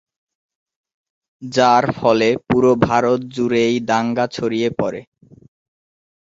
যার 1.41 1.85
ফলে 1.91 2.29
পুরো 2.47 2.71
ভারত 2.87 3.19
জুড়েই 3.35 3.75
দাঙ্গা 3.89 4.25
ছড়িয়ে 4.35 4.69
পড়ে। 4.79 5.01